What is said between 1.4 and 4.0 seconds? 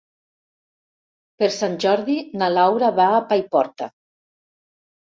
Per Sant Jordi na Laura va a Paiporta.